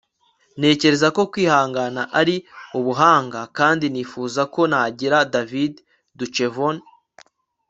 [0.57, 2.35] ntekereza ko kwihangana ari
[2.77, 5.73] ubuhanga kandi nifuza ko nagira.- david
[6.19, 6.81] duchovny